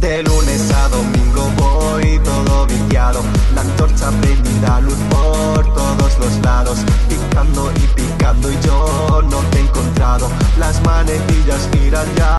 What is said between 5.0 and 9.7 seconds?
por todos los lados. Picando y picando y yo no te he